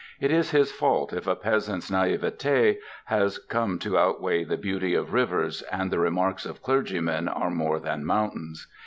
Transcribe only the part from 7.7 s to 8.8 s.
than mountains.